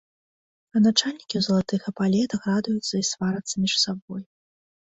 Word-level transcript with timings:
А 0.75 0.79
начальнікі 0.85 1.35
ў 1.39 1.41
залатых 1.49 1.81
эпалетах 1.93 2.41
радуюцца 2.55 2.93
і 3.03 3.07
сварацца 3.13 3.55
між 3.63 3.73
сабой. 3.87 4.21